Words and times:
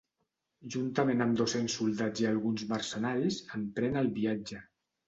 Juntament 0.75 1.21
amb 1.25 1.37
dos-cents 1.41 1.75
soldats 1.81 2.25
i 2.25 2.27
alguns 2.33 2.67
mercenaris, 2.73 3.43
emprèn 3.61 4.03
el 4.05 4.15
viatge. 4.21 4.69